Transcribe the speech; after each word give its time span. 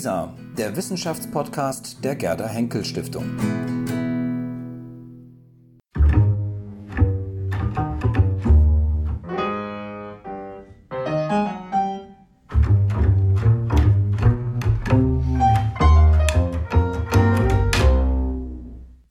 WISA, 0.00 0.34
der 0.56 0.74
Wissenschaftspodcast 0.76 2.02
der 2.02 2.16
Gerda 2.16 2.48
Henkel 2.48 2.86
Stiftung. 2.86 3.36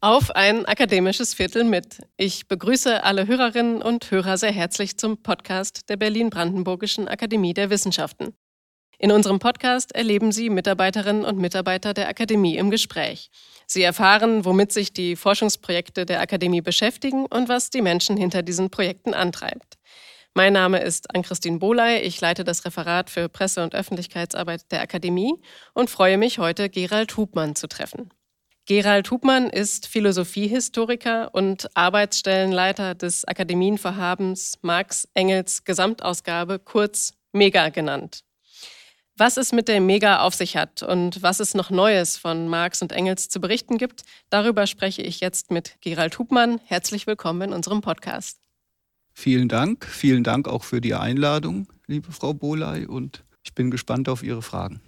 Auf 0.02 0.32
ein 0.32 0.66
akademisches 0.66 1.36
Viertel 1.36 1.66
mit. 1.66 2.00
Ich 2.18 2.48
begrüße 2.48 3.04
alle 3.04 3.28
Hörerinnen 3.28 3.84
und 3.84 4.10
Hörer 4.10 4.40
sehr 4.40 4.52
herzlich 4.52 4.98
zum 4.98 5.22
Podcast 5.22 5.88
der 5.88 5.98
Berlin-Brandenburgischen 5.98 7.08
Akademie 7.08 7.54
der 7.54 7.70
Wissenschaften. 7.70 8.34
In 9.02 9.14
unserem 9.14 9.40
Podcast 9.40 9.96
erleben 9.96 10.34
Sie 10.34 10.50
Mitarbeiterinnen 10.50 11.24
und 11.24 11.40
Mitarbeiter 11.40 11.94
der 11.94 12.10
Akademie 12.10 12.58
im 12.58 12.70
Gespräch. 12.70 13.32
Sie 13.66 13.82
erfahren, 13.82 14.44
womit 14.44 14.74
sich 14.74 14.92
die 14.92 15.16
Forschungsprojekte 15.16 16.06
der 16.06 16.20
Akademie 16.20 16.60
beschäftigen 16.60 17.26
und 17.26 17.48
was 17.48 17.70
die 17.70 17.82
Menschen 17.82 18.18
hinter 18.18 18.44
diesen 18.44 18.70
Projekten 18.70 19.14
antreibt. 19.14 19.78
Mein 20.34 20.52
Name 20.52 20.82
ist 20.82 21.16
Ann-Christine 21.16 21.60
Bohley. 21.60 22.02
Ich 22.02 22.20
leite 22.20 22.44
das 22.44 22.66
Referat 22.66 23.10
für 23.10 23.30
Presse- 23.30 23.64
und 23.64 23.74
Öffentlichkeitsarbeit 23.74 24.70
der 24.70 24.82
Akademie 24.82 25.34
und 25.74 25.90
freue 25.90 26.18
mich, 26.18 26.38
heute 26.38 26.70
Gerald 26.70 27.16
Hubmann 27.16 27.56
zu 27.56 27.68
treffen. 27.68 28.10
Gerald 28.66 29.10
Hubmann 29.12 29.50
ist 29.50 29.88
Philosophiehistoriker 29.88 31.34
und 31.34 31.74
Arbeitsstellenleiter 31.74 32.96
des 32.96 33.24
Akademienvorhabens 33.24 34.60
Marx 34.62 35.08
Engels 35.14 35.64
Gesamtausgabe, 35.64 36.60
kurz 36.60 37.14
MEGA 37.32 37.70
genannt. 37.70 38.26
Was 39.20 39.36
es 39.36 39.52
mit 39.52 39.68
der 39.68 39.82
Mega 39.82 40.22
auf 40.22 40.34
sich 40.34 40.56
hat 40.56 40.82
und 40.82 41.22
was 41.22 41.42
es 41.42 41.54
noch 41.54 41.70
Neues 41.70 42.16
von 42.16 42.48
Marx 42.48 42.82
und 42.82 42.94
Engels 42.94 43.28
zu 43.28 43.42
berichten 43.42 43.78
gibt, 43.78 44.04
darüber 44.30 44.66
spreche 44.66 45.02
ich 45.02 45.20
jetzt 45.20 45.52
mit 45.52 45.76
Gerald 45.82 46.18
Hubmann. 46.18 46.62
Herzlich 46.64 47.06
willkommen 47.06 47.42
in 47.42 47.54
unserem 47.54 47.82
Podcast. 47.82 48.40
Vielen 49.12 49.50
Dank. 49.50 49.86
Vielen 49.86 50.24
Dank 50.24 50.48
auch 50.48 50.64
für 50.64 50.80
die 50.80 50.94
Einladung, 50.94 51.68
liebe 51.86 52.14
Frau 52.14 52.34
Boley, 52.34 52.86
und 52.86 53.26
ich 53.44 53.54
bin 53.54 53.72
gespannt 53.72 54.08
auf 54.08 54.24
Ihre 54.24 54.42
Fragen. 54.42 54.80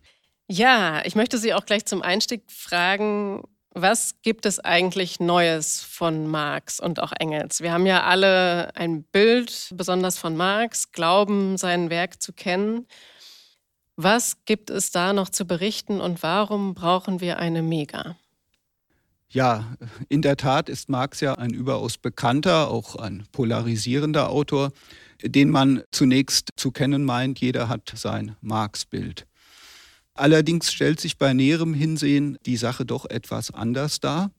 Ja, 0.48 1.03
ich 1.03 1.16
möchte 1.16 1.38
Sie 1.38 1.53
auch 1.53 1.66
gleich 1.66 1.83
zum 1.83 2.02
Einstieg 2.02 2.44
fragen, 2.50 3.44
was 3.73 4.22
gibt 4.22 4.45
es 4.45 4.61
eigentlich 4.61 5.20
Neues 5.20 5.81
von 5.81 6.27
Marx 6.27 6.80
und 6.80 7.02
auch 7.02 7.11
Engels? 7.20 7.59
Wir 7.59 7.73
haben 7.73 7.86
ja 7.86 8.03
alle 8.03 8.73
ein 8.77 9.03
Bild, 9.03 9.73
besonders 9.73 10.17
von 10.17 10.38
Marx, 10.38 10.94
glauben, 10.94 11.58
sein 11.58 11.89
Werk 11.89 12.22
zu 12.22 12.31
kennen. 12.31 12.88
Was 14.03 14.38
gibt 14.45 14.71
es 14.71 14.89
da 14.89 15.13
noch 15.13 15.30
zu 15.30 15.45
berichten 15.45 16.02
und 16.02 16.23
warum 16.23 16.73
brauchen 16.73 17.21
wir 17.21 17.38
eine 17.38 17.61
Mega? 17.61 18.16
Ja, 19.30 19.77
in 20.09 20.23
der 20.23 20.38
Tat 20.38 20.69
ist 20.69 20.89
Marx 20.89 21.19
ja 21.19 21.35
ein 21.35 21.52
überaus 21.52 21.99
bekannter, 21.99 22.71
auch 22.71 22.95
ein 22.95 23.27
polarisierender 23.31 24.31
Autor, 24.31 24.71
den 25.21 25.52
man 25.52 25.83
zunächst 25.91 26.49
zu 26.55 26.71
kennen 26.71 27.05
meint. 27.05 27.39
Jeder 27.41 27.69
hat 27.69 27.93
sein 27.93 28.35
Marx-Bild. 28.41 29.27
Allerdings 30.15 30.73
stellt 30.73 30.99
sich 30.99 31.19
bei 31.19 31.33
näherem 31.33 31.75
Hinsehen 31.75 32.39
die 32.47 32.58
Sache 32.58 32.86
doch 32.86 33.05
etwas 33.05 33.52
anders 33.52 33.99
dar. 33.99 34.31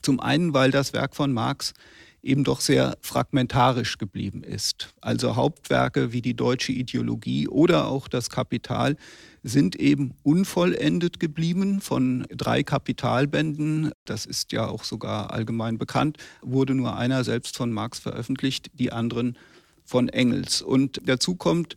Zum 0.00 0.18
einen, 0.18 0.54
weil 0.54 0.70
das 0.70 0.94
Werk 0.94 1.14
von 1.14 1.30
Marx 1.30 1.74
eben 2.22 2.44
doch 2.44 2.60
sehr 2.60 2.96
fragmentarisch 3.00 3.98
geblieben 3.98 4.42
ist. 4.42 4.94
Also 5.00 5.36
Hauptwerke 5.36 6.12
wie 6.12 6.22
die 6.22 6.34
deutsche 6.34 6.72
Ideologie 6.72 7.48
oder 7.48 7.86
auch 7.86 8.08
das 8.08 8.30
Kapital 8.30 8.96
sind 9.42 9.76
eben 9.76 10.12
unvollendet 10.22 11.18
geblieben. 11.18 11.80
Von 11.80 12.26
drei 12.30 12.62
Kapitalbänden, 12.62 13.92
das 14.04 14.26
ist 14.26 14.52
ja 14.52 14.68
auch 14.68 14.84
sogar 14.84 15.32
allgemein 15.32 15.78
bekannt, 15.78 16.18
wurde 16.42 16.74
nur 16.74 16.96
einer 16.96 17.24
selbst 17.24 17.56
von 17.56 17.72
Marx 17.72 17.98
veröffentlicht, 17.98 18.70
die 18.74 18.92
anderen 18.92 19.36
von 19.84 20.08
Engels. 20.08 20.62
Und 20.62 21.00
dazu 21.04 21.34
kommt, 21.34 21.76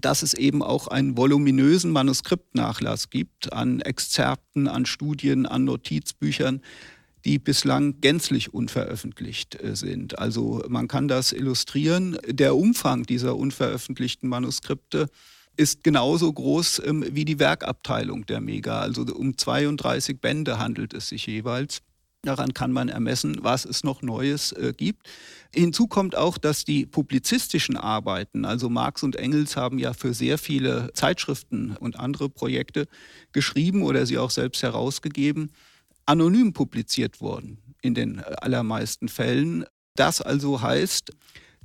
dass 0.00 0.22
es 0.22 0.34
eben 0.34 0.62
auch 0.62 0.88
einen 0.88 1.16
voluminösen 1.16 1.90
Manuskriptnachlass 1.90 3.10
gibt 3.10 3.52
an 3.52 3.80
Exzerpten, 3.80 4.68
an 4.68 4.86
Studien, 4.86 5.46
an 5.46 5.64
Notizbüchern, 5.64 6.62
die 7.24 7.38
bislang 7.38 8.00
gänzlich 8.00 8.52
unveröffentlicht 8.52 9.62
äh, 9.62 9.76
sind. 9.76 10.18
Also 10.18 10.64
man 10.68 10.88
kann 10.88 11.08
das 11.08 11.32
illustrieren. 11.32 12.18
Der 12.26 12.56
Umfang 12.56 13.04
dieser 13.04 13.36
unveröffentlichten 13.36 14.28
Manuskripte 14.28 15.08
ist 15.56 15.84
genauso 15.84 16.32
groß 16.32 16.82
ähm, 16.84 17.04
wie 17.10 17.24
die 17.24 17.38
Werkabteilung 17.38 18.26
der 18.26 18.40
Mega. 18.40 18.80
Also 18.80 19.02
um 19.02 19.36
32 19.36 20.20
Bände 20.20 20.58
handelt 20.58 20.94
es 20.94 21.08
sich 21.08 21.26
jeweils. 21.26 21.82
Daran 22.24 22.54
kann 22.54 22.70
man 22.70 22.88
ermessen, 22.88 23.38
was 23.42 23.64
es 23.64 23.82
noch 23.82 24.00
Neues 24.00 24.52
äh, 24.52 24.72
gibt. 24.76 25.08
Hinzu 25.52 25.88
kommt 25.88 26.16
auch, 26.16 26.38
dass 26.38 26.64
die 26.64 26.86
publizistischen 26.86 27.76
Arbeiten, 27.76 28.44
also 28.44 28.70
Marx 28.70 29.02
und 29.02 29.16
Engels 29.16 29.56
haben 29.56 29.80
ja 29.80 29.92
für 29.92 30.14
sehr 30.14 30.38
viele 30.38 30.92
Zeitschriften 30.94 31.76
und 31.76 31.98
andere 31.98 32.28
Projekte 32.28 32.86
geschrieben 33.32 33.82
oder 33.82 34.06
sie 34.06 34.18
auch 34.18 34.30
selbst 34.30 34.62
herausgegeben, 34.62 35.50
anonym 36.06 36.52
publiziert 36.52 37.20
wurden 37.20 37.58
in 37.82 37.94
den 37.94 38.18
äh, 38.18 38.22
allermeisten 38.40 39.08
Fällen. 39.08 39.64
Das 39.94 40.22
also 40.22 40.62
heißt, 40.62 41.10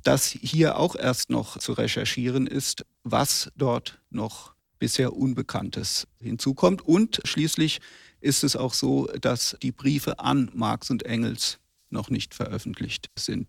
dass 0.02 0.26
hier 0.26 0.78
auch 0.78 0.96
erst 0.96 1.30
noch 1.30 1.58
zu 1.58 1.72
recherchieren 1.72 2.46
ist, 2.46 2.84
was 3.04 3.50
dort 3.56 4.00
noch 4.10 4.54
bisher 4.78 5.14
Unbekanntes 5.14 6.06
hinzukommt. 6.20 6.82
Und 6.82 7.20
schließlich 7.24 7.80
ist 8.20 8.44
es 8.44 8.56
auch 8.56 8.74
so, 8.74 9.06
dass 9.20 9.56
die 9.62 9.72
Briefe 9.72 10.18
an 10.18 10.50
Marx 10.54 10.90
und 10.90 11.04
Engels 11.04 11.58
noch 11.90 12.10
nicht 12.10 12.34
veröffentlicht 12.34 13.10
sind. 13.16 13.48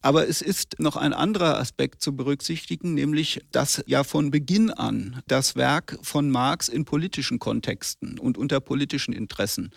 Aber 0.00 0.28
es 0.28 0.42
ist 0.42 0.78
noch 0.78 0.96
ein 0.96 1.14
anderer 1.14 1.58
Aspekt 1.58 2.02
zu 2.02 2.14
berücksichtigen, 2.14 2.92
nämlich 2.92 3.40
dass 3.52 3.82
ja 3.86 4.04
von 4.04 4.30
Beginn 4.30 4.70
an 4.70 5.22
das 5.26 5.56
Werk 5.56 5.98
von 6.02 6.30
Marx 6.30 6.68
in 6.68 6.84
politischen 6.84 7.38
Kontexten 7.38 8.18
und 8.18 8.36
unter 8.36 8.60
politischen 8.60 9.14
Interessen 9.14 9.70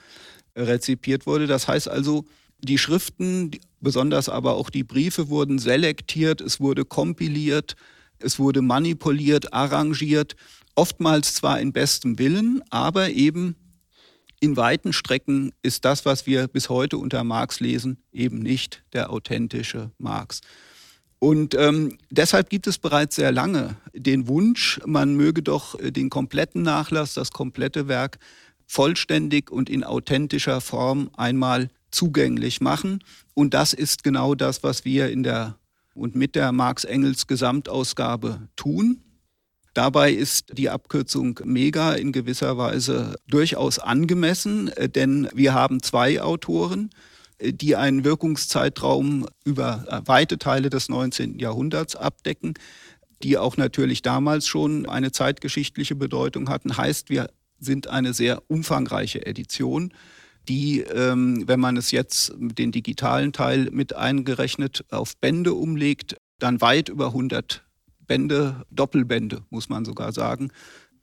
rezipiert 0.58 1.26
wurde. 1.26 1.48
Das 1.48 1.68
heißt 1.68 1.88
also, 1.88 2.26
die 2.60 2.78
Schriften, 2.78 3.52
besonders 3.80 4.30
aber 4.30 4.56
auch 4.56 4.70
die 4.70 4.84
Briefe 4.84 5.30
wurden 5.30 5.60
selektiert, 5.60 6.42
es 6.42 6.60
wurde 6.60 6.86
kompiliert, 6.86 7.76
es 8.20 8.40
wurde 8.40 8.62
manipuliert, 8.62 9.54
arrangiert, 9.54 10.36
oftmals 10.76 11.36
zwar 11.36 11.60
in 11.60 11.72
bestem 11.72 12.18
Willen, 12.18 12.62
aber 12.70 13.12
eben 13.12 13.56
in 14.40 14.58
weiten 14.58 14.94
Strecken 14.94 15.52
ist 15.64 15.86
das, 15.86 16.06
was 16.06 16.26
wir 16.26 16.48
bis 16.48 16.70
heute 16.70 16.98
unter 16.98 17.24
Marx 17.24 17.60
lesen, 17.60 17.98
eben 18.12 18.40
nicht 18.40 18.84
der 18.94 19.12
authentische 19.12 19.92
Marx. 19.98 20.42
Und 21.20 21.56
ähm, 21.56 21.98
deshalb 22.12 22.52
gibt 22.52 22.68
es 22.68 22.78
bereits 22.78 23.16
sehr 23.16 23.32
lange 23.32 23.76
den 23.94 24.28
Wunsch, 24.28 24.80
man 24.86 25.16
möge 25.16 25.42
doch 25.42 25.80
äh, 25.80 25.92
den 25.92 26.12
kompletten 26.12 26.62
Nachlass, 26.62 27.16
das 27.16 27.32
komplette 27.32 27.88
Werk 27.88 28.20
vollständig 28.68 29.50
und 29.50 29.70
in 29.70 29.84
authentischer 29.84 30.62
Form 30.62 31.10
einmal 31.16 31.70
zugänglich 31.90 32.62
machen. 32.62 33.04
Und 33.34 33.54
das 33.54 33.74
ist 33.74 34.04
genau 34.04 34.36
das, 34.36 34.62
was 34.62 34.86
wir 34.86 35.10
in 35.10 35.24
der 35.24 35.58
und 35.96 36.16
mit 36.16 36.36
der 36.36 36.52
Marx-Engels 36.52 37.26
Gesamtausgabe 37.28 38.48
tun. 38.56 39.02
Dabei 39.74 40.12
ist 40.12 40.58
die 40.58 40.70
Abkürzung 40.70 41.40
Mega 41.44 41.94
in 41.94 42.12
gewisser 42.12 42.58
Weise 42.58 43.16
durchaus 43.28 43.80
angemessen, 43.80 44.70
äh, 44.70 44.90
denn 44.90 45.28
wir 45.34 45.54
haben 45.54 45.82
zwei 45.82 46.22
Autoren, 46.22 46.90
äh, 47.38 47.54
die 47.54 47.76
einen 47.76 48.04
Wirkungszeitraum 48.04 49.28
über 49.44 50.04
weite 50.06 50.38
Teile 50.38 50.70
des 50.70 50.90
19. 50.90 51.40
Jahrhunderts 51.40 51.96
abdecken, 51.96 52.56
die 53.24 53.38
auch 53.38 53.58
natürlich 53.58 54.02
damals 54.02 54.48
schon 54.48 54.88
eine 54.88 55.12
zeitgeschichtliche 55.12 55.96
Bedeutung 55.96 56.50
hatten. 56.50 56.78
Heißt, 56.78 57.10
wir 57.10 57.30
sind 57.60 57.88
eine 57.88 58.14
sehr 58.14 58.44
umfangreiche 58.48 59.26
Edition, 59.26 59.94
die, 60.48 60.82
ähm, 60.82 61.48
wenn 61.48 61.60
man 61.60 61.78
es 61.78 61.92
jetzt 61.92 62.34
den 62.38 62.72
digitalen 62.72 63.34
Teil 63.34 63.70
mit 63.72 63.96
eingerechnet 63.96 64.86
auf 64.92 65.18
Bände 65.18 65.54
umlegt, 65.54 66.18
dann 66.40 66.62
weit 66.62 66.90
über 66.90 67.08
100 67.08 67.66
Bände, 68.00 68.66
Doppelbände, 68.72 69.44
muss 69.50 69.70
man 69.70 69.84
sogar 69.86 70.14
sagen, 70.14 70.52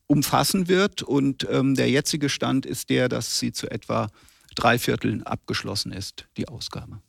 umfassen 0.07 0.69
wird. 0.69 1.03
Und 1.03 1.47
ähm, 1.51 1.75
der 1.75 1.91
jetzige 1.91 2.29
Stand 2.29 2.67
ist 2.67 2.91
der, 2.91 3.09
dass 3.09 3.39
sie 3.39 3.53
zu 3.53 3.71
etwa 3.71 4.09
drei 4.55 4.79
Vierteln 4.79 5.23
abgeschlossen 5.23 5.93
ist, 5.93 6.27
die 6.37 6.49
Ausgabe. 6.49 7.01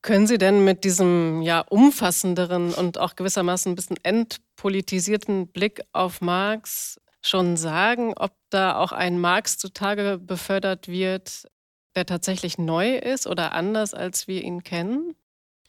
Können 0.00 0.26
Sie 0.26 0.38
denn 0.38 0.64
mit 0.64 0.84
diesem 0.84 1.42
ja 1.42 1.60
umfassenderen 1.60 2.72
und 2.72 2.98
auch 2.98 3.16
gewissermaßen 3.16 3.72
ein 3.72 3.74
bisschen 3.74 3.98
entpolitisierten 4.04 5.48
Blick 5.48 5.82
auf 5.92 6.20
Marx 6.20 7.00
schon 7.22 7.56
sagen, 7.56 8.14
ob 8.16 8.32
da 8.50 8.76
auch 8.76 8.92
ein 8.92 9.18
Marx 9.18 9.58
zutage 9.58 10.18
befördert 10.18 10.88
wird, 10.88 11.46
der 11.94 12.06
tatsächlich 12.06 12.58
neu 12.58 12.96
ist 12.96 13.26
oder 13.26 13.52
anders, 13.52 13.94
als 13.94 14.28
wir 14.28 14.42
ihn 14.42 14.62
kennen? 14.62 15.14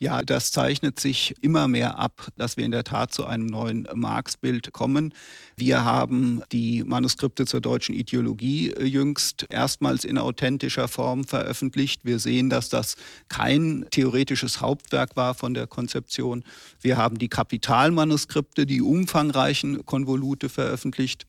Ja, 0.01 0.21
das 0.21 0.53
zeichnet 0.53 0.97
sich 0.97 1.35
immer 1.41 1.67
mehr 1.67 1.99
ab, 1.99 2.29
dass 2.37 2.55
wir 2.55 2.63
in 2.63 2.71
der 2.71 2.85
Tat 2.85 3.13
zu 3.13 3.25
einem 3.25 3.47
neuen 3.47 3.85
Marx-Bild 3.93 4.71
kommen. 4.71 5.13
Wir 5.57 5.83
haben 5.83 6.41
die 6.53 6.85
Manuskripte 6.85 7.45
zur 7.45 7.59
deutschen 7.59 7.93
Ideologie 7.93 8.69
äh, 8.71 8.85
jüngst 8.85 9.47
erstmals 9.49 10.05
in 10.05 10.17
authentischer 10.17 10.87
Form 10.87 11.25
veröffentlicht. 11.25 12.05
Wir 12.05 12.19
sehen, 12.19 12.49
dass 12.49 12.69
das 12.69 12.95
kein 13.27 13.87
theoretisches 13.91 14.61
Hauptwerk 14.61 15.17
war 15.17 15.33
von 15.33 15.53
der 15.53 15.67
Konzeption. 15.67 16.45
Wir 16.79 16.95
haben 16.95 17.19
die 17.19 17.27
Kapitalmanuskripte, 17.27 18.65
die 18.65 18.81
umfangreichen 18.81 19.85
Konvolute 19.85 20.47
veröffentlicht 20.47 21.27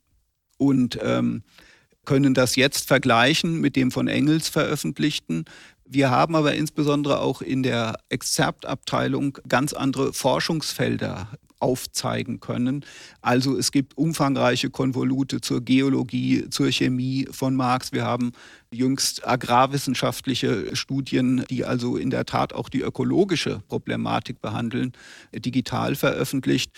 und 0.61 0.99
ähm, 1.03 1.43
können 2.05 2.35
das 2.35 2.55
jetzt 2.55 2.87
vergleichen 2.87 3.61
mit 3.61 3.77
dem 3.77 3.91
von 3.91 4.09
Engels 4.09 4.49
veröffentlichten. 4.49 5.47
Wir 5.87 6.11
haben 6.11 6.37
aber 6.37 6.55
insbesondere 6.55 7.21
auch 7.21 7.41
in 7.41 7.63
der 7.63 7.99
Exzerptabteilung 8.11 9.39
ganz 9.49 9.73
andere 9.73 10.13
Forschungsfelder 10.13 11.29
aufzeigen 11.61 12.41
können. 12.41 12.85
Also 13.23 13.57
es 13.57 13.73
gibt 13.73 13.97
umfangreiche 13.97 14.71
Konvolute 14.71 15.41
zur 15.41 15.63
Geologie, 15.63 16.49
zur 16.51 16.71
Chemie 16.71 17.27
von 17.31 17.55
Marx. 17.55 17.93
Wir 17.93 18.05
haben 18.05 18.33
jüngst 18.71 19.27
agrarwissenschaftliche 19.27 20.75
Studien, 20.77 21.45
die 21.51 21.65
also 21.65 21.97
in 21.97 22.11
der 22.11 22.25
Tat 22.25 22.53
auch 22.53 22.69
die 22.69 22.81
ökologische 22.81 23.63
Problematik 23.69 24.41
behandeln, 24.41 24.93
digital 25.35 25.97
veröffentlicht. 25.97 26.73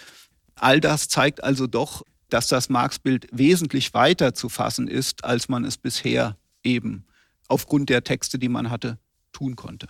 All 0.57 0.81
das 0.81 1.09
zeigt 1.09 1.43
also 1.43 1.67
doch, 1.67 2.03
dass 2.33 2.49
das 2.49 2.69
Marx-Bild 2.69 3.29
wesentlich 3.33 3.95
weiter 3.95 4.35
zu 4.35 4.49
fassen 4.49 4.89
ist, 4.89 5.25
als 5.25 5.49
man 5.49 5.65
es 5.65 5.77
bisher 5.77 6.37
eben 6.63 7.05
aufgrund 7.49 7.91
der 7.91 8.05
Texte, 8.05 8.39
die 8.39 8.49
man 8.49 8.71
hatte, 8.71 8.99
tun 9.33 9.57
konnte. 9.57 9.89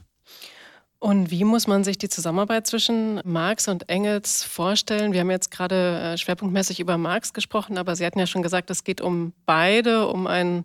Und 0.98 1.32
wie 1.32 1.42
muss 1.42 1.66
man 1.66 1.82
sich 1.82 1.98
die 1.98 2.08
Zusammenarbeit 2.08 2.66
zwischen 2.66 3.20
Marx 3.24 3.66
und 3.66 3.88
Engels 3.88 4.44
vorstellen? 4.44 5.12
Wir 5.12 5.20
haben 5.20 5.30
jetzt 5.32 5.50
gerade 5.50 6.12
äh, 6.14 6.16
schwerpunktmäßig 6.16 6.78
über 6.78 6.96
Marx 6.96 7.32
gesprochen, 7.32 7.76
aber 7.76 7.96
Sie 7.96 8.06
hatten 8.06 8.20
ja 8.20 8.26
schon 8.26 8.42
gesagt, 8.42 8.70
es 8.70 8.84
geht 8.84 9.00
um 9.00 9.32
beide, 9.44 10.06
um 10.06 10.28
ein 10.28 10.64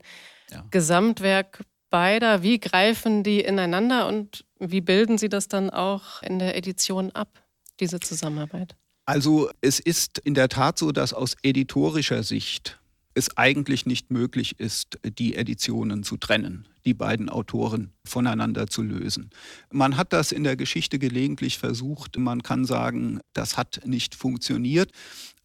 ja. 0.52 0.64
Gesamtwerk 0.70 1.64
beider. 1.90 2.44
Wie 2.44 2.60
greifen 2.60 3.24
die 3.24 3.42
ineinander 3.42 4.08
und 4.08 4.46
wie 4.60 4.82
bilden 4.82 5.18
Sie 5.18 5.30
das 5.30 5.48
dann 5.48 5.72
auch 5.72 6.22
in 6.22 6.38
der 6.38 6.56
Edition 6.56 7.12
ab, 7.12 7.44
diese 7.80 8.00
Zusammenarbeit? 8.00 8.76
Also 9.08 9.50
es 9.62 9.80
ist 9.80 10.20
in 10.20 10.34
der 10.34 10.50
Tat 10.50 10.78
so, 10.78 10.92
dass 10.92 11.14
aus 11.14 11.38
editorischer 11.42 12.24
Sicht 12.24 12.78
es 13.14 13.38
eigentlich 13.38 13.86
nicht 13.86 14.12
möglich 14.12 14.60
ist, 14.60 15.00
die 15.04 15.36
Editionen 15.36 16.04
zu 16.04 16.18
trennen, 16.18 16.68
die 16.86 16.94
beiden 16.94 17.30
Autoren 17.30 17.92
voneinander 18.06 18.68
zu 18.68 18.84
lösen. 18.84 19.30
Man 19.72 19.96
hat 19.96 20.12
das 20.12 20.34
in 20.34 20.44
der 20.44 20.58
Geschichte 20.58 21.00
gelegentlich 21.00 21.58
versucht. 21.58 22.18
Man 22.18 22.44
kann 22.44 22.66
sagen, 22.66 23.22
das 23.32 23.56
hat 23.56 23.80
nicht 23.86 24.14
funktioniert. 24.14 24.92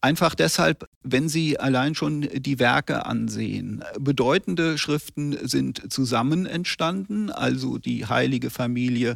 Einfach 0.01 0.35
deshalb, 0.35 0.89
wenn 1.05 1.29
Sie 1.29 1.61
allein 1.61 1.95
schon 1.95 2.23
die 2.23 2.59
Werke 2.59 3.07
ansehen. 3.07 3.85
Bedeutende 4.01 4.77
Schriften 4.77 5.39
sind 5.47 5.93
zusammen 5.93 6.47
entstanden, 6.47 7.31
also 7.31 7.79
die 7.79 8.07
heilige 8.07 8.51
Familie 8.51 9.15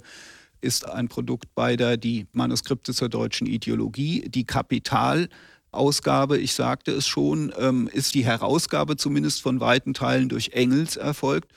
ist 0.61 0.89
ein 0.89 1.09
Produkt 1.09 1.55
beider, 1.55 1.97
die 1.97 2.27
Manuskripte 2.33 2.95
zur 2.95 3.09
deutschen 3.09 3.47
Ideologie, 3.47 4.29
die 4.29 4.45
Kapital 4.45 5.29
Ausgabe, 5.77 6.39
ich 6.39 6.55
sagte 6.55 6.93
es 6.93 7.07
schon, 7.07 7.53
ähm, 7.59 7.89
ist 7.93 8.15
die 8.15 8.25
Herausgabe 8.25 8.97
zumindest 8.97 9.43
von 9.43 9.61
weiten 9.61 9.95
Teilen 9.95 10.29
durch 10.29 10.51
Engels 10.51 10.97
erfolgt. 10.97 11.53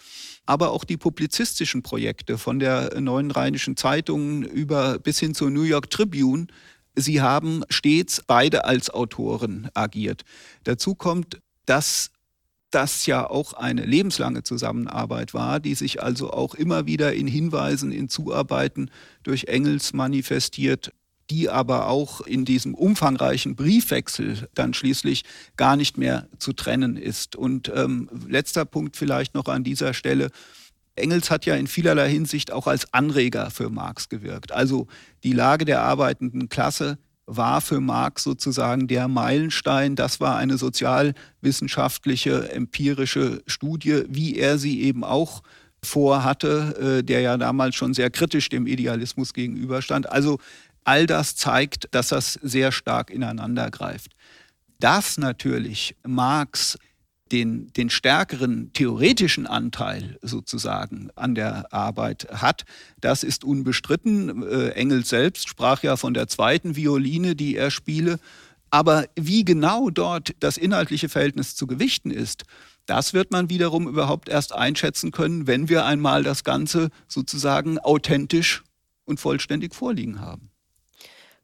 Aber 0.45 0.71
auch 0.71 0.83
die 0.83 0.97
publizistischen 0.97 1.83
Projekte 1.83 2.37
von 2.37 2.59
der 2.59 2.99
Neuen 2.99 3.31
Rheinischen 3.31 3.77
Zeitung 3.77 4.43
über 4.43 4.99
bis 4.99 5.19
hin 5.19 5.35
zur 5.35 5.49
New 5.51 5.63
York 5.63 5.89
Tribune, 5.89 6.47
sie 6.95 7.21
haben 7.21 7.63
stets 7.69 8.21
beide 8.25 8.65
als 8.65 8.89
Autoren 8.89 9.69
agiert. 9.73 10.23
Dazu 10.63 10.95
kommt, 10.95 11.39
dass 11.65 12.11
das 12.71 13.05
ja 13.05 13.29
auch 13.29 13.53
eine 13.53 13.85
lebenslange 13.85 14.43
Zusammenarbeit 14.43 15.33
war, 15.33 15.59
die 15.59 15.75
sich 15.75 16.03
also 16.03 16.31
auch 16.31 16.55
immer 16.55 16.85
wieder 16.85 17.13
in 17.13 17.27
Hinweisen, 17.27 17.91
in 17.91 18.09
Zuarbeiten 18.09 18.91
durch 19.23 19.45
Engels 19.45 19.93
manifestiert 19.93 20.91
die 21.29 21.49
aber 21.49 21.87
auch 21.87 22.21
in 22.21 22.45
diesem 22.45 22.73
umfangreichen 22.73 23.55
Briefwechsel 23.55 24.49
dann 24.55 24.73
schließlich 24.73 25.23
gar 25.57 25.75
nicht 25.75 25.97
mehr 25.97 26.27
zu 26.39 26.53
trennen 26.53 26.97
ist. 26.97 27.35
Und 27.35 27.71
ähm, 27.75 28.09
letzter 28.27 28.65
Punkt 28.65 28.97
vielleicht 28.97 29.35
noch 29.35 29.45
an 29.45 29.63
dieser 29.63 29.93
Stelle. 29.93 30.29
Engels 30.95 31.29
hat 31.29 31.45
ja 31.45 31.55
in 31.55 31.67
vielerlei 31.67 32.09
Hinsicht 32.09 32.51
auch 32.51 32.67
als 32.67 32.93
Anreger 32.93 33.51
für 33.51 33.69
Marx 33.69 34.09
gewirkt. 34.09 34.51
Also 34.51 34.87
die 35.23 35.33
Lage 35.33 35.65
der 35.65 35.81
arbeitenden 35.81 36.49
Klasse 36.49 36.97
war 37.31 37.61
für 37.61 37.79
Marx 37.79 38.23
sozusagen 38.23 38.87
der 38.87 39.07
Meilenstein. 39.07 39.95
Das 39.95 40.19
war 40.19 40.37
eine 40.37 40.57
sozialwissenschaftliche, 40.57 42.51
empirische 42.51 43.41
Studie, 43.45 44.03
wie 44.07 44.37
er 44.37 44.57
sie 44.57 44.81
eben 44.81 45.03
auch 45.03 45.43
vorhatte, 45.83 46.99
äh, 46.99 47.03
der 47.03 47.21
ja 47.21 47.37
damals 47.37 47.75
schon 47.75 47.93
sehr 47.93 48.09
kritisch 48.09 48.49
dem 48.49 48.67
Idealismus 48.67 49.33
gegenüberstand. 49.33 50.11
Also 50.11 50.39
All 50.89 51.05
das 51.05 51.35
zeigt, 51.35 51.87
dass 51.91 52.07
das 52.07 52.33
sehr 52.41 52.71
stark 52.71 53.11
ineinander 53.11 53.69
greift. 53.69 54.13
Dass 54.79 55.19
natürlich 55.19 55.95
Marx 56.03 56.79
den, 57.31 57.71
den 57.73 57.89
stärkeren 57.89 58.71
theoretischen 58.73 59.47
Anteil 59.47 60.17
sozusagen 60.21 61.09
an 61.15 61.35
der 61.35 61.73
Arbeit 61.73 62.27
hat, 62.31 62.65
das 62.99 63.23
ist 63.23 63.43
unbestritten. 63.43 64.43
Äh, 64.43 64.69
Engels 64.69 65.09
selbst 65.09 65.47
sprach 65.47 65.83
ja 65.83 65.97
von 65.97 66.13
der 66.13 66.27
zweiten 66.27 66.75
Violine, 66.75 67.35
die 67.35 67.55
er 67.55 67.71
spiele. 67.71 68.19
Aber 68.71 69.05
wie 69.15 69.45
genau 69.45 69.89
dort 69.89 70.35
das 70.39 70.57
inhaltliche 70.57 71.09
Verhältnis 71.09 71.55
zu 71.55 71.67
Gewichten 71.67 72.11
ist, 72.11 72.43
das 72.85 73.13
wird 73.13 73.31
man 73.31 73.49
wiederum 73.49 73.87
überhaupt 73.87 74.29
erst 74.29 74.53
einschätzen 74.53 75.11
können, 75.11 75.47
wenn 75.47 75.69
wir 75.69 75.85
einmal 75.85 76.23
das 76.23 76.43
Ganze 76.43 76.89
sozusagen 77.07 77.77
authentisch 77.79 78.63
und 79.05 79.19
vollständig 79.19 79.75
vorliegen 79.75 80.21
haben. 80.21 80.48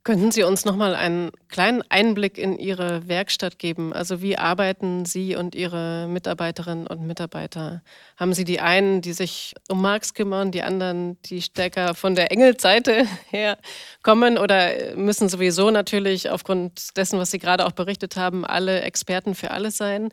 Könnten 0.06 0.32
Sie 0.32 0.44
uns 0.44 0.66
noch 0.66 0.76
mal 0.76 0.94
einen 0.94 1.32
kleinen 1.50 1.82
Einblick 1.90 2.38
in 2.38 2.60
Ihre 2.60 3.08
Werkstatt 3.08 3.58
geben? 3.58 3.92
Also 3.92 4.22
wie 4.22 4.38
arbeiten 4.38 5.04
Sie 5.06 5.36
und 5.36 5.56
Ihre 5.56 6.08
Mitarbeiterinnen 6.08 6.86
und 6.86 7.08
Mitarbeiter? 7.08 7.82
Haben 8.16 8.36
Sie 8.36 8.44
die 8.44 8.60
einen, 8.60 9.02
die 9.02 9.14
sich 9.14 9.56
um 9.68 9.82
Marx 9.82 10.14
kümmern, 10.14 10.52
die 10.52 10.62
anderen, 10.62 11.20
die 11.24 11.42
stärker 11.42 11.96
von 11.96 12.14
der 12.14 12.32
Engelseite 12.32 13.08
her 13.32 13.58
kommen 14.04 14.38
oder 14.38 14.96
müssen 14.96 15.28
sowieso 15.28 15.72
natürlich 15.72 16.30
aufgrund 16.30 16.96
dessen, 16.96 17.18
was 17.18 17.32
Sie 17.32 17.40
gerade 17.40 17.66
auch 17.66 17.72
berichtet 17.72 18.16
haben, 18.16 18.46
alle 18.46 18.82
Experten 18.82 19.34
für 19.34 19.50
alles 19.50 19.76
sein? 19.78 20.10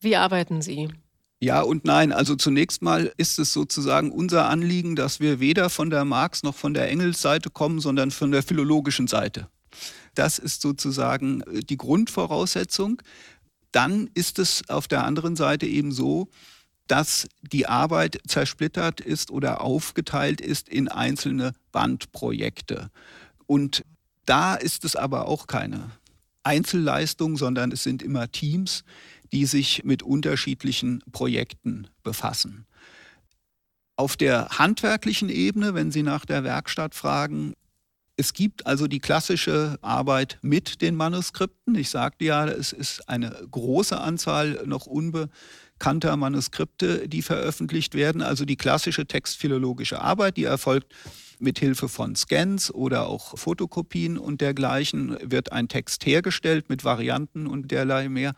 Wie 0.00 0.16
arbeiten 0.16 0.62
Sie? 0.62 0.88
Ja 1.40 1.62
und 1.62 1.84
nein. 1.86 2.12
Also 2.12 2.36
zunächst 2.36 2.82
mal 2.82 3.12
ist 3.16 3.38
es 3.38 3.52
sozusagen 3.52 4.12
unser 4.12 4.48
Anliegen, 4.48 4.94
dass 4.94 5.20
wir 5.20 5.40
weder 5.40 5.70
von 5.70 5.88
der 5.88 6.04
Marx 6.04 6.42
noch 6.42 6.54
von 6.54 6.74
der 6.74 6.90
Engels-Seite 6.90 7.48
kommen, 7.48 7.80
sondern 7.80 8.10
von 8.10 8.30
der 8.30 8.42
philologischen 8.42 9.06
Seite. 9.06 9.48
Das 10.14 10.38
ist 10.38 10.60
sozusagen 10.60 11.40
äh, 11.42 11.60
die 11.60 11.78
Grundvoraussetzung. 11.78 13.00
Dann 13.72 14.10
ist 14.14 14.38
es 14.38 14.68
auf 14.68 14.86
der 14.86 15.04
anderen 15.04 15.34
Seite 15.34 15.66
eben 15.66 15.92
so, 15.92 16.28
dass 16.86 17.28
die 17.40 17.66
Arbeit 17.66 18.20
zersplittert 18.26 19.00
ist 19.00 19.30
oder 19.30 19.60
aufgeteilt 19.60 20.40
ist 20.40 20.68
in 20.68 20.88
einzelne 20.88 21.52
Bandprojekte. 21.72 22.90
Und 23.46 23.84
da 24.26 24.56
ist 24.56 24.84
es 24.84 24.96
aber 24.96 25.26
auch 25.26 25.46
keine 25.46 25.92
Einzelleistung, 26.42 27.36
sondern 27.36 27.70
es 27.70 27.84
sind 27.84 28.02
immer 28.02 28.30
Teams, 28.30 28.84
die 29.32 29.46
sich 29.46 29.84
mit 29.84 30.02
unterschiedlichen 30.02 31.02
Projekten 31.12 31.88
befassen. 32.02 32.66
Auf 33.96 34.16
der 34.16 34.48
handwerklichen 34.58 35.28
Ebene, 35.28 35.74
wenn 35.74 35.90
Sie 35.92 36.02
nach 36.02 36.24
der 36.24 36.42
Werkstatt 36.42 36.94
fragen, 36.94 37.54
es 38.20 38.34
gibt 38.34 38.66
also 38.66 38.86
die 38.86 38.98
klassische 38.98 39.78
Arbeit 39.80 40.38
mit 40.42 40.82
den 40.82 40.94
Manuskripten. 40.94 41.74
Ich 41.74 41.88
sagte 41.88 42.26
ja, 42.26 42.46
es 42.46 42.72
ist 42.72 43.08
eine 43.08 43.34
große 43.50 43.98
Anzahl 43.98 44.62
noch 44.66 44.84
unbekannter 44.84 46.18
Manuskripte, 46.18 47.08
die 47.08 47.22
veröffentlicht 47.22 47.94
werden. 47.94 48.20
Also 48.20 48.44
die 48.44 48.56
klassische 48.56 49.06
textphilologische 49.06 50.02
Arbeit, 50.02 50.36
die 50.36 50.44
erfolgt 50.44 50.94
mit 51.38 51.58
Hilfe 51.58 51.88
von 51.88 52.14
Scans 52.14 52.70
oder 52.70 53.06
auch 53.06 53.38
Fotokopien 53.38 54.18
und 54.18 54.42
dergleichen 54.42 55.16
wird 55.22 55.52
ein 55.52 55.68
Text 55.68 56.04
hergestellt 56.04 56.68
mit 56.68 56.84
Varianten 56.84 57.46
und 57.46 57.70
derlei 57.70 58.10
mehr. 58.10 58.34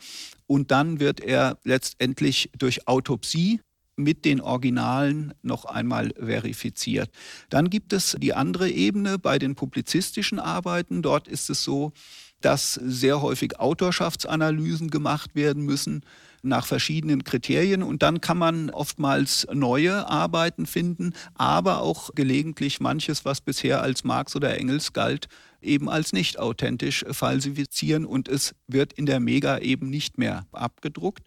Und 0.52 0.70
dann 0.70 1.00
wird 1.00 1.20
er 1.20 1.56
letztendlich 1.64 2.50
durch 2.58 2.86
Autopsie 2.86 3.62
mit 3.96 4.26
den 4.26 4.42
Originalen 4.42 5.32
noch 5.40 5.64
einmal 5.64 6.12
verifiziert. 6.14 7.08
Dann 7.48 7.70
gibt 7.70 7.94
es 7.94 8.18
die 8.20 8.34
andere 8.34 8.68
Ebene 8.68 9.18
bei 9.18 9.38
den 9.38 9.54
publizistischen 9.54 10.38
Arbeiten. 10.38 11.00
Dort 11.00 11.26
ist 11.26 11.48
es 11.48 11.64
so, 11.64 11.94
dass 12.42 12.74
sehr 12.74 13.22
häufig 13.22 13.60
Autorschaftsanalysen 13.60 14.90
gemacht 14.90 15.34
werden 15.34 15.64
müssen 15.64 16.04
nach 16.42 16.66
verschiedenen 16.66 17.24
Kriterien 17.24 17.82
und 17.82 18.02
dann 18.02 18.20
kann 18.20 18.36
man 18.36 18.68
oftmals 18.68 19.46
neue 19.54 20.06
Arbeiten 20.06 20.66
finden, 20.66 21.14
aber 21.34 21.80
auch 21.80 22.10
gelegentlich 22.14 22.78
manches, 22.78 23.24
was 23.24 23.40
bisher 23.40 23.80
als 23.80 24.04
Marx 24.04 24.36
oder 24.36 24.58
Engels 24.58 24.92
galt, 24.92 25.28
eben 25.64 25.88
als 25.88 26.12
nicht 26.12 26.38
authentisch 26.38 27.04
falsifizieren 27.10 28.04
und 28.04 28.28
es 28.28 28.54
wird 28.66 28.92
in 28.92 29.06
der 29.06 29.20
Mega 29.20 29.58
eben 29.58 29.90
nicht 29.90 30.18
mehr 30.18 30.46
abgedruckt. 30.52 31.22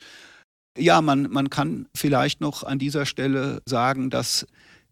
Ja, 0.78 1.02
man, 1.02 1.32
man 1.32 1.50
kann 1.50 1.88
vielleicht 1.96 2.42
noch 2.42 2.64
an 2.64 2.80
dieser 2.80 3.06
Stelle 3.06 3.62
sagen, 3.66 4.10
dass 4.10 4.46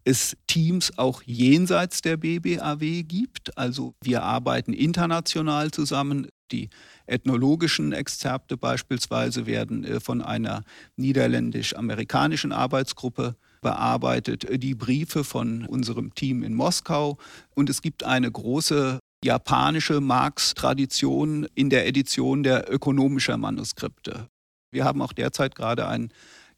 es 0.04 0.36
Teams 0.46 0.98
auch 0.98 1.22
jenseits 1.22 2.02
der 2.02 2.16
BBAW 2.16 3.02
gibt. 3.02 3.56
Also 3.56 3.94
wir 4.02 4.22
arbeiten 4.22 4.72
international 4.72 5.70
zusammen. 5.70 6.28
Die 6.52 6.68
ethnologischen 7.06 7.92
Exzerpte 7.92 8.56
beispielsweise 8.56 9.46
werden 9.46 9.84
äh, 9.84 10.00
von 10.00 10.20
einer 10.20 10.62
niederländisch-amerikanischen 10.96 12.52
Arbeitsgruppe 12.52 13.36
bearbeitet, 13.62 14.46
die 14.62 14.74
Briefe 14.74 15.24
von 15.24 15.64
unserem 15.64 16.14
Team 16.14 16.42
in 16.42 16.54
Moskau. 16.54 17.16
Und 17.54 17.70
es 17.70 17.80
gibt 17.80 18.04
eine 18.04 18.30
große 18.30 19.00
japanische 19.24 20.02
Marx-Tradition 20.02 21.46
in 21.54 21.70
der 21.70 21.86
Edition 21.86 22.42
der 22.42 22.70
ökonomischer 22.70 23.38
Manuskripte. 23.38 24.28
Wir 24.70 24.84
haben 24.84 25.00
auch 25.00 25.14
derzeit 25.14 25.54
gerade 25.54 25.88
einen 25.88 26.10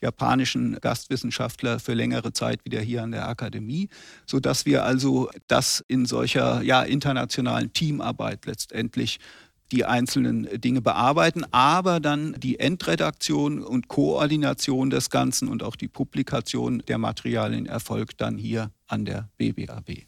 japanischen 0.03 0.77
Gastwissenschaftler 0.81 1.79
für 1.79 1.95
längere 1.95 2.33
Zeit 2.33 2.65
wieder 2.65 2.81
hier 2.81 3.05
an 3.05 3.13
der 3.13 3.29
Akademie, 3.29 3.89
sodass 4.27 4.67
wir 4.67 4.85
also 4.85 5.31
das 5.47 5.85
in 5.87 6.07
solcher 6.07 6.61
ja, 6.63 6.83
internationalen 6.83 7.73
Teamarbeit 7.73 8.47
letztendlich 8.47 9.21
die 9.73 9.85
einzelnen 9.85 10.61
Dinge 10.61 10.81
bearbeiten, 10.81 11.45
aber 11.53 12.01
dann 12.01 12.35
die 12.39 12.59
Endredaktion 12.59 13.63
und 13.63 13.89
Koordination 13.89 14.91
des 14.91 15.09
Ganzen 15.11 15.49
und 15.49 15.63
auch 15.63 15.77
die 15.77 15.89
Publikation 15.89 16.83
der 16.89 16.99
Materialien 16.99 17.67
erfolgt 17.67 18.21
dann 18.21 18.39
hier 18.39 18.71
an 18.87 19.05
der 19.05 19.29
BBAB. 19.39 20.07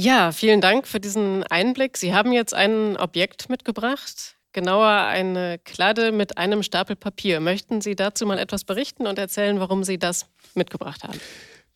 Ja, 0.00 0.30
vielen 0.30 0.60
Dank 0.60 0.86
für 0.86 1.00
diesen 1.00 1.42
Einblick. 1.42 1.96
Sie 1.96 2.14
haben 2.14 2.30
jetzt 2.30 2.54
ein 2.54 2.96
Objekt 2.96 3.48
mitgebracht 3.48 4.36
genauer 4.52 4.86
eine 4.86 5.58
Kladde 5.58 6.12
mit 6.12 6.38
einem 6.38 6.62
Stapel 6.62 6.94
Papier. 6.94 7.40
Möchten 7.40 7.80
Sie 7.80 7.96
dazu 7.96 8.24
mal 8.24 8.38
etwas 8.38 8.62
berichten 8.62 9.08
und 9.08 9.18
erzählen, 9.18 9.58
warum 9.58 9.82
Sie 9.82 9.98
das 9.98 10.26
mitgebracht 10.54 11.02
haben? 11.02 11.18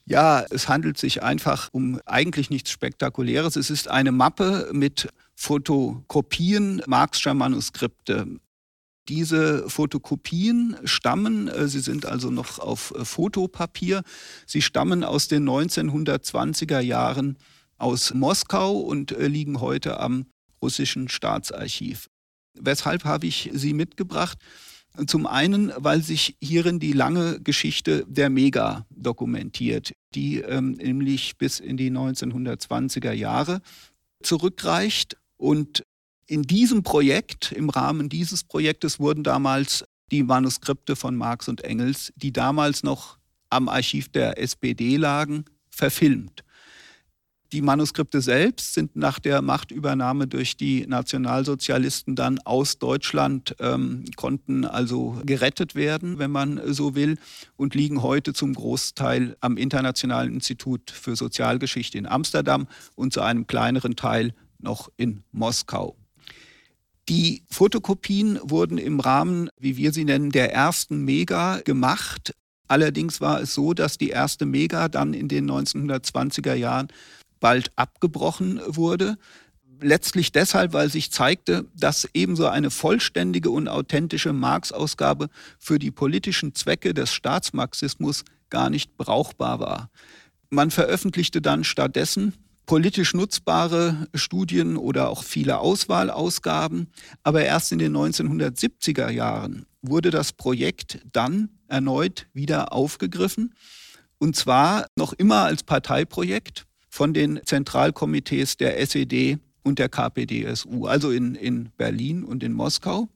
Ja, 0.05 0.45
es 0.50 0.69
handelt 0.69 0.99
sich 0.99 1.25
einfach 1.25 1.69
um 1.73 2.00
eigentlich 2.07 2.49
nichts 2.49 2.71
Spektakuläres. 2.71 3.57
Es 3.57 3.71
ist 3.71 3.88
eine 3.88 4.12
Mappe 4.12 4.71
mit 4.73 5.09
Fotokopien 5.35 6.81
Marxscher 6.87 7.35
Manuskripte. 7.35 8.38
Diese 9.09 9.69
Fotokopien 9.69 10.76
stammen, 10.85 11.49
äh, 11.49 11.67
sie 11.67 11.81
sind 11.81 12.07
also 12.07 12.31
noch 12.31 12.61
auf 12.61 12.95
äh, 12.97 13.05
Fotopapier, 13.05 14.02
sie 14.47 14.62
stammen 14.62 15.02
aus 15.02 15.26
den 15.26 15.49
1920er 15.49 16.79
Jahren 16.79 17.37
aus 17.82 18.14
Moskau 18.14 18.78
und 18.78 19.12
äh, 19.12 19.26
liegen 19.26 19.60
heute 19.60 19.98
am 19.98 20.26
russischen 20.62 21.08
Staatsarchiv. 21.08 22.08
Weshalb 22.54 23.04
habe 23.04 23.26
ich 23.26 23.50
sie 23.52 23.74
mitgebracht? 23.74 24.38
Zum 25.06 25.26
einen, 25.26 25.72
weil 25.76 26.02
sich 26.02 26.36
hierin 26.40 26.78
die 26.78 26.92
lange 26.92 27.40
Geschichte 27.40 28.04
der 28.06 28.28
Mega 28.28 28.86
dokumentiert, 28.90 29.92
die 30.14 30.38
ähm, 30.38 30.72
nämlich 30.72 31.38
bis 31.38 31.60
in 31.60 31.76
die 31.76 31.90
1920er 31.90 33.12
Jahre 33.12 33.62
zurückreicht. 34.22 35.16
Und 35.38 35.84
in 36.26 36.42
diesem 36.42 36.82
Projekt, 36.82 37.52
im 37.52 37.70
Rahmen 37.70 38.10
dieses 38.10 38.44
Projektes, 38.44 39.00
wurden 39.00 39.24
damals 39.24 39.84
die 40.10 40.22
Manuskripte 40.22 40.94
von 40.94 41.16
Marx 41.16 41.48
und 41.48 41.64
Engels, 41.64 42.12
die 42.16 42.32
damals 42.32 42.82
noch 42.82 43.18
am 43.48 43.68
Archiv 43.68 44.08
der 44.10 44.38
SPD 44.38 44.96
lagen, 44.98 45.46
verfilmt. 45.70 46.44
Die 47.52 47.61
Manuskripte 47.61 48.23
selbst 48.23 48.73
sind 48.73 48.97
nach 48.97 49.18
der 49.18 49.42
Machtübernahme 49.42 50.26
durch 50.26 50.56
die 50.56 50.87
Nationalsozialisten 50.87 52.16
dann 52.16 52.38
aus 52.38 52.78
Deutschland, 52.78 53.54
ähm, 53.61 54.06
konnten 54.16 54.64
also 54.64 55.21
gerettet 55.26 55.75
werden, 55.75 56.18
wenn 56.18 56.30
man 56.30 56.59
so 56.73 56.94
will, 56.94 57.18
und 57.56 57.75
liegen 57.75 58.02
heute 58.02 58.32
zum 58.32 58.54
Großteil 58.54 59.37
am 59.40 59.59
Internationalen 59.59 60.32
Institut 60.32 60.90
für 60.90 61.14
Sozialgeschichte 61.14 61.99
in 61.99 62.06
Amsterdam 62.06 62.68
und 62.94 63.12
zu 63.12 63.21
einem 63.21 63.47
kleineren 63.47 63.97
Teil 63.97 64.32
noch 64.59 64.90
in 64.97 65.23
Moskau. 65.30 65.94
Die 67.11 67.42
Fotokopien 67.50 68.38
wurden 68.42 68.78
im 68.78 68.99
Rahmen, 68.99 69.50
wie 69.59 69.76
wir 69.76 69.92
sie 69.92 70.06
nennen, 70.06 70.30
der 70.30 70.54
ersten 70.54 71.04
Mega 71.04 71.61
gemacht. 71.61 72.35
Allerdings 72.66 73.21
war 73.21 73.42
es 73.42 73.52
so, 73.52 73.75
dass 73.75 73.99
die 73.99 74.09
erste 74.09 74.47
Mega 74.47 74.88
dann 74.88 75.12
in 75.12 75.28
den 75.28 75.50
1920er 75.50 76.54
Jahren 76.54 76.88
bald 77.42 77.72
abgebrochen 77.76 78.61
wurde. 78.66 79.18
Letztlich 79.82 80.32
deshalb, 80.32 80.72
weil 80.72 80.88
sich 80.88 81.11
zeigte, 81.11 81.66
dass 81.76 82.08
ebenso 82.14 82.46
eine 82.46 82.70
vollständige 82.70 83.50
und 83.50 83.68
authentische 83.68 84.32
Marx-Ausgabe 84.32 85.28
für 85.58 85.78
die 85.78 85.90
politischen 85.90 86.54
Zwecke 86.54 86.94
des 86.94 87.12
Staatsmarxismus 87.12 88.25
gar 88.49 88.70
nicht 88.70 88.96
brauchbar 88.96 89.61
war. 89.61 89.90
Man 90.50 90.70
veröffentlichte 90.70 91.42
dann 91.42 91.64
stattdessen 91.64 92.34
politisch 92.64 93.12
nutzbare 93.12 94.06
Studien 94.14 94.76
oder 94.76 95.08
auch 95.08 95.25
viele 95.25 95.58
Auswahlausgaben. 95.58 96.88
Aber 97.25 97.44
erst 97.44 97.72
in 97.72 97.78
den 97.78 97.96
1970er 97.96 99.11
Jahren 99.11 99.66
wurde 99.82 100.11
das 100.11 100.32
Projekt 100.32 101.00
dann 101.12 101.50
erneut 101.66 102.28
wieder 102.32 102.72
aufgegriffen. 102.72 103.54
Und 104.18 104.37
zwar 104.37 104.87
noch 104.96 105.12
immer 105.12 105.42
als 105.42 105.64
Parteiprojekt 105.64 106.66
von 106.92 107.14
den 107.14 107.40
Zentralkomitees 107.46 108.58
der 108.58 108.78
SED 108.78 109.38
und 109.62 109.78
der 109.78 109.88
KPDSU, 109.88 110.84
also 110.84 111.11
in, 111.11 111.34
in 111.34 111.70
Berlin 111.78 112.22
und 112.22 112.42
in 112.42 112.52
Moskau. 112.52 113.08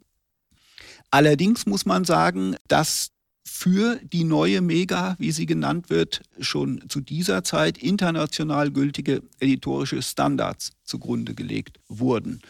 Allerdings 1.11 1.66
muss 1.66 1.85
man 1.85 2.06
sagen, 2.06 2.56
dass 2.68 3.11
für 3.45 4.00
die 4.02 4.25
neue 4.25 4.62
Mega, 4.62 5.14
wie 5.18 5.30
sie 5.30 5.45
genannt 5.45 5.90
wird, 5.90 6.23
schon 6.40 6.85
zu 6.88 7.02
dieser 7.02 7.45
Zeit 7.45 7.76
international 7.76 8.71
gültige 8.71 9.23
editorische 9.40 10.00
Standards 10.00 10.73
zugrunde 10.85 11.35
gelegt 11.35 11.78
wurden. 11.87 12.40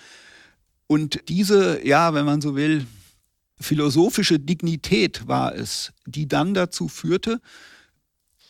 Und 0.87 1.28
diese, 1.28 1.85
ja, 1.85 2.14
wenn 2.14 2.25
man 2.25 2.40
so 2.40 2.54
will, 2.54 2.87
philosophische 3.59 4.38
Dignität 4.38 5.26
war 5.26 5.56
es, 5.56 5.92
die 6.06 6.28
dann 6.28 6.54
dazu 6.54 6.87
führte, 6.87 7.40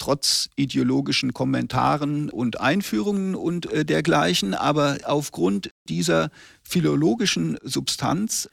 trotz 0.06 0.50
ideologischen 0.54 1.34
Kommentaren 1.34 2.30
und 2.30 2.60
Einführungen 2.60 3.34
und 3.34 3.66
äh, 3.72 3.84
dergleichen. 3.84 4.54
Aber 4.54 4.98
aufgrund 5.02 5.72
dieser 5.88 6.30
philologischen 6.62 7.58
Substanz 7.64 8.48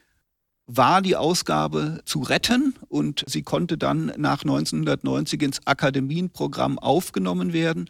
war 0.66 1.04
die 1.04 1.16
Ausgabe 1.16 2.02
zu 2.06 2.22
retten 2.22 2.74
und 2.90 3.24
sie 3.28 3.44
konnte 3.44 3.78
dann 3.78 4.08
nach 4.18 4.42
1990 4.42 5.44
ins 5.44 5.68
Akademienprogramm 5.68 6.80
aufgenommen 6.80 7.54
werden 7.54 7.88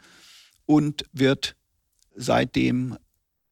und 0.65 1.05
wird 1.13 1.55
seitdem 2.17 2.98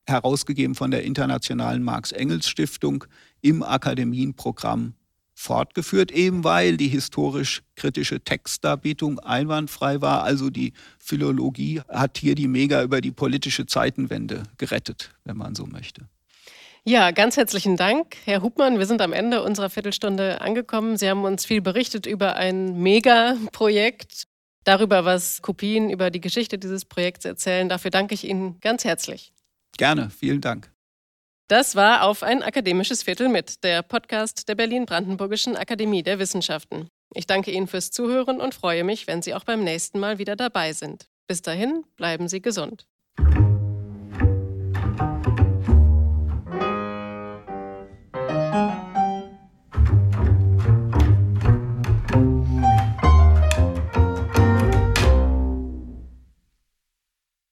herausgegeben 0.06 0.76
von 0.76 0.92
der 0.92 1.04
Internationalen 1.04 1.84
Marx-Engels-Stiftung 1.84 3.06
im 3.40 3.64
Akademienprogramm 3.64 4.96
fortgeführt, 5.42 6.12
eben 6.12 6.44
weil 6.44 6.78
die 6.78 6.88
historisch-kritische 6.88 8.22
Textdarbietung 8.22 9.20
einwandfrei 9.20 10.02
war. 10.02 10.24
Also 10.24 10.50
die 10.50 10.74
Philologie 11.00 11.82
hat 11.90 12.18
hier 12.18 12.36
die 12.36 12.48
Mega 12.48 12.84
über 12.84 13.02
die 13.02 13.12
politische 13.12 13.66
Zeitenwende 13.66 14.44
gerettet, 14.58 15.12
wenn 15.26 15.38
man 15.38 15.56
so 15.56 15.66
möchte. 15.66 16.08
Ja, 16.84 17.12
ganz 17.12 17.38
herzlichen 17.38 17.78
Dank, 17.78 18.18
Herr 18.26 18.42
Hubmann. 18.42 18.80
Wir 18.80 18.86
sind 18.88 19.02
am 19.02 19.14
Ende 19.14 19.44
unserer 19.44 19.70
Viertelstunde 19.70 20.42
angekommen. 20.42 20.98
Sie 20.98 21.10
haben 21.10 21.24
uns 21.24 21.46
viel 21.46 21.62
berichtet 21.62 22.06
über 22.06 22.36
ein 22.36 22.82
Mega-Projekt, 22.82 24.28
darüber, 24.64 25.06
was 25.06 25.42
Kopien 25.42 25.90
über 25.90 26.10
die 26.10 26.22
Geschichte 26.22 26.58
dieses 26.58 26.86
Projekts 26.86 27.26
erzählen. 27.26 27.70
Dafür 27.70 27.92
danke 27.92 28.14
ich 28.14 28.28
Ihnen 28.28 28.60
ganz 28.62 28.84
herzlich. 28.84 29.34
Gerne, 29.78 30.10
vielen 30.10 30.42
Dank. 30.42 30.72
Das 31.52 31.76
war 31.76 32.04
auf 32.04 32.24
ein 32.24 32.44
akademisches 32.44 33.04
Viertel 33.04 33.28
mit, 33.28 33.66
der 33.66 33.82
Podcast 33.82 34.48
der 34.48 34.56
Berlin-Brandenburgischen 34.56 35.58
Akademie 35.58 36.02
der 36.02 36.18
Wissenschaften. 36.18 36.88
Ich 37.14 37.28
danke 37.28 37.52
Ihnen 37.52 37.68
fürs 37.68 37.92
Zuhören 37.92 38.40
und 38.40 38.56
freue 38.56 38.86
mich, 38.86 39.06
wenn 39.06 39.22
Sie 39.22 39.34
auch 39.34 39.44
beim 39.44 39.62
nächsten 39.62 40.00
Mal 40.00 40.18
wieder 40.18 40.38
dabei 40.38 40.72
sind. 40.72 41.10
Bis 41.28 41.42
dahin, 41.42 41.84
bleiben 41.98 42.30
Sie 42.30 42.42
gesund. 42.42 42.88